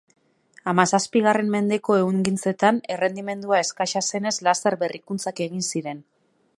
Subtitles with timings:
[0.71, 6.07] Hamazazpigarren mendeko ehungintzetan errendimendua eskasa zenez laster berrikuntzak egin ziren.